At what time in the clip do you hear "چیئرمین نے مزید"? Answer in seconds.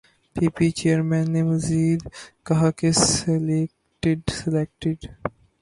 0.77-2.01